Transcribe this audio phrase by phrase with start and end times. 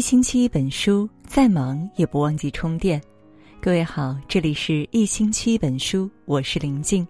[0.00, 2.98] 一星期一本书，再忙也不忘记充电。
[3.60, 7.06] 各位好，这里是一星期一本书，我是林静。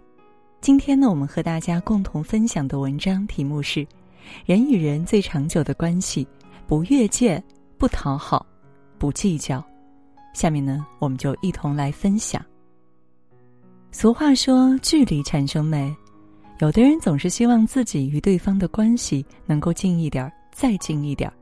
[0.60, 3.86] 今天呢，我们和大家共同分享的文章题目是：
[4.44, 6.26] 人与人最长久的关系，
[6.66, 7.40] 不越界，
[7.78, 8.44] 不讨好，
[8.98, 9.64] 不计较。
[10.34, 12.44] 下面呢，我们就一同来分享。
[13.92, 15.94] 俗话说，距离产生美。
[16.58, 21.39] 有的人总是希望自己与对方的关系能够近一点儿，再近一点儿。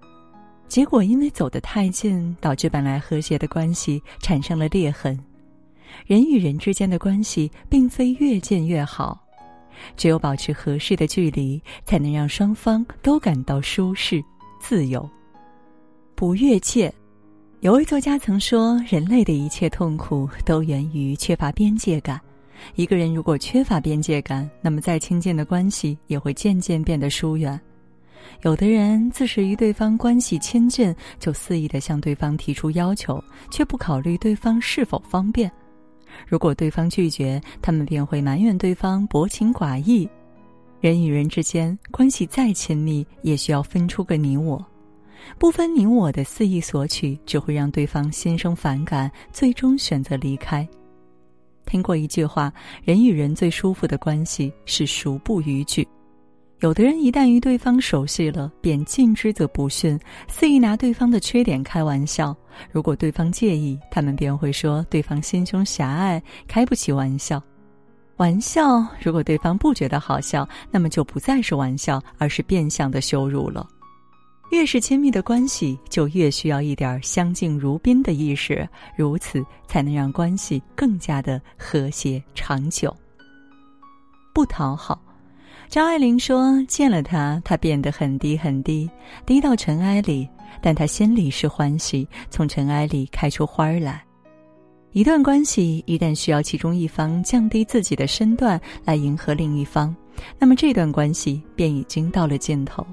[0.69, 5.19] 结果因为走得太近，导致本来和谐的关系产生了裂痕。
[6.07, 9.19] 人与人之间的关系并非越近越好，
[9.97, 14.23] 只有保持合适的距离，才能让双方都感到舒适、
[14.61, 15.09] 自由。
[16.15, 16.93] 不越界。
[17.61, 22.21] 有位作家曾说：“人类的一切痛苦都源于缺乏边界感。
[22.77, 27.59] 一个人如果缺乏边界感，那么再亲近的关系也会渐渐变得疏远。”
[28.43, 35.51] 有的人自始与对方关系亲近，就肆意的向对方提出要求，却不考虑对方是否方便。
[36.27, 40.09] 如果对方拒绝，他们便会埋怨对方薄情寡义。
[40.81, 44.65] 人与人之间关系再亲密，也需要分出个你我。
[45.37, 50.67] 不分你我的肆意索取，只会让对方心生反感，最终选择离开。
[51.67, 52.53] 听过一句话：
[52.85, 55.87] 人与人最舒服的关系是熟不逾矩。
[56.61, 62.37] 有的人一旦与对方熟悉了，便近之则不逊，肆意拿对方的缺点开玩笑。
[62.73, 67.41] 如果对方介意，他们便会说对方心胸狭隘，开不起玩笑。
[68.17, 73.65] 玩笑如果对方不觉得好笑，那么就不再是玩笑，而是变相的羞辱了。
[74.51, 82.93] 越是亲密的关系，就越需要一点相敬如宾的意识，如此才能让关系更加的和谐长久。
[84.35, 85.01] 不讨好。
[85.69, 88.89] 张爱玲说：“见了他，他变得很低很低，
[89.27, 90.27] 低到尘埃里，
[90.63, 94.03] 但他心里是欢喜，从尘埃里开出花儿来。
[94.93, 99.95] 一段关系一旦需要其中一方降低自己的身段来迎合另一方，
[100.39, 102.85] 那么这段关系便已经到了尽头。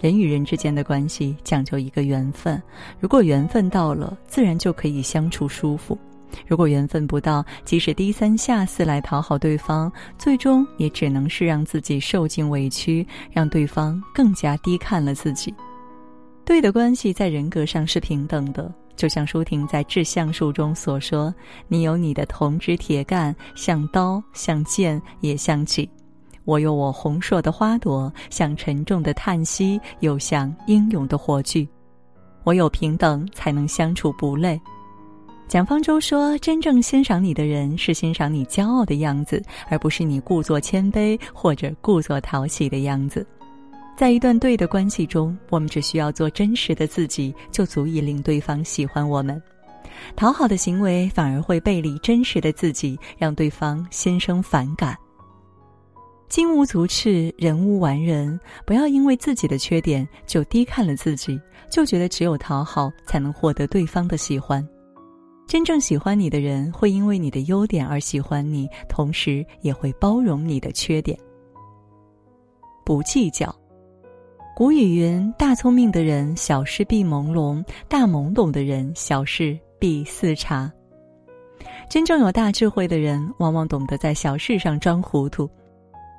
[0.00, 2.60] 人与人之间的关系讲究一个缘分，
[2.98, 5.98] 如果缘分到了，自然就可以相处舒服。”
[6.46, 15.54] 如果缘分不到，即使低三下四来讨好对方，最终也只能是让自己受尽委屈，让对方更加低看了自己。
[16.44, 21.32] 对的关系在人格上是平等的，就像舒婷在《致橡树》中所说
[21.68, 25.88] ：“你有你的铜枝铁干，像刀，像剑，也像戟；
[26.44, 31.68] 我有我红硕的花朵，像沉重的叹息，又像英勇的火炬。
[32.42, 34.60] 我有平等，才能相处不累。”
[35.50, 43.26] 蒋方舟说：“真正欣赏你的人，是欣赏你骄傲的样子，而不是你故作谦卑或者故作讨喜的样子。
[43.96, 49.42] 在一段对的关系中，我们只需要做真实的自己，就足以令对方喜欢我们。
[50.14, 54.96] 讨好的行为反而会背离真实的自己，让对方心生反感。
[56.28, 58.38] 金无足赤，人无完人。
[58.64, 64.64] 不要因为自己的缺点就低看了自己，就觉得只有讨好才能获得对方的喜欢。”
[65.50, 71.18] 真正喜欢你的人，会因为你的优点而喜欢你，同时也会包容你的缺点。
[72.84, 73.52] 不计较。
[74.54, 80.72] 古语云：“大聪明的人，小事必朦胧；大懵懂的人，小事必似察。”
[81.90, 85.50] 真正有大智慧的人，往往懂得在小事上装糊涂。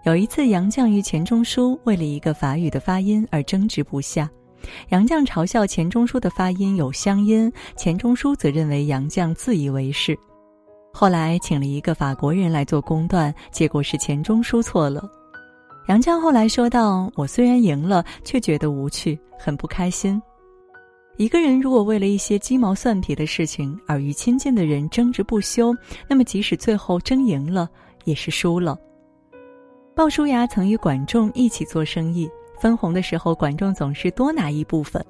[0.04, 4.30] 有一次，杨绛与钱钟书为了一个法语的发音而争执不下。
[4.90, 10.18] 杨绛嘲笑钱钟书的发音有乡音，钱钟书则认为杨绛自以为是。
[10.94, 15.10] 后来请了一个法国人来做公断，结果是钱钟书错了。
[15.88, 20.22] 杨绛后来说道：“我虽然赢了，却觉得无趣，很不开心。”
[21.18, 25.76] 一个人如果为了一些鸡毛蒜皮的事情而与亲近的人争执不休，
[26.08, 27.70] 那么即使最后争赢了，
[28.06, 28.78] 也是输了。
[29.96, 32.30] 鲍叔牙曾与管仲一起做生意。
[32.62, 35.04] 分红的时候，管仲总是多拿一部分。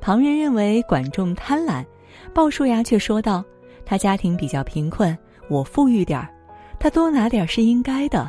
[0.00, 1.84] 旁人认为管仲贪婪，
[2.34, 3.44] 鲍叔牙却说道
[3.86, 5.16] ：“他家庭比较贫困，
[5.48, 6.28] 我富裕点儿，
[6.80, 8.28] 他多拿点是应该的。”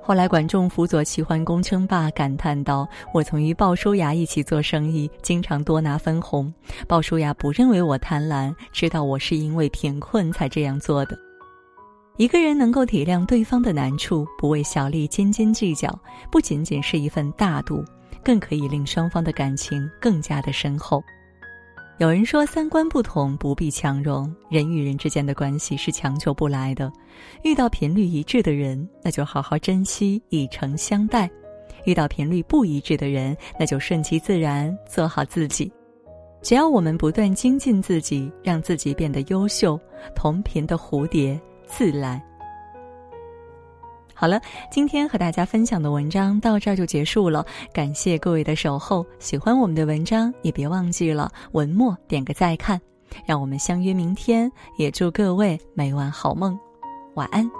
[0.00, 6.52] 后来管仲辅佐齐桓公称霸，感叹道：“我曾与鲍叔牙一起做生意，经常多拿分红。
[6.86, 11.18] 鲍叔牙不认为我贪婪，知道我是因为贫困才这样做的。”
[12.20, 15.88] 一个人能够体谅对方的难处，不为小利斤斤计较，
[16.30, 17.82] 不仅仅是一份大度，
[18.22, 21.02] 更可以令双方的感情更加的深厚。
[21.96, 26.92] 有人说，三观不同不必强融，人与人之间的关系是强求不来的。
[27.42, 31.26] 遇到频率一致的人，那就好好珍惜，以诚相待；
[31.86, 35.72] 遇到频率不一致的人，那就顺其自然，做好自己。
[36.42, 39.80] 只要我们不断精进自己，让自己变得优秀，
[40.14, 41.40] 同频的蝴蝶
[41.70, 42.22] 自来。
[44.14, 44.38] 好了，
[44.70, 49.06] 今天和大家分享的文章到这儿就结束了，感谢各位的守候。
[49.18, 52.78] 喜欢我们的文章，也别忘记了文末点个再看。
[53.24, 56.58] 让我们相约明天，也祝各位每晚好梦，
[57.14, 57.50] 晚安。